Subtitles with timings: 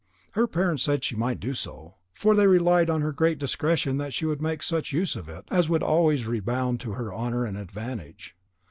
[0.31, 4.13] Her parents said she might do so, for they relied on her great discretion that
[4.15, 7.55] she would make such use of it as would always redound to her honour and
[7.55, 8.35] advantage.